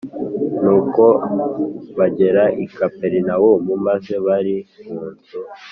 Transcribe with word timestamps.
Nuko 0.63 1.05
bagera 1.97 2.43
i 2.63 2.65
Kaperinawumu 2.75 3.73
maze 3.85 4.13
bari 4.25 4.55
mu 4.89 5.03
nzu 5.13 5.39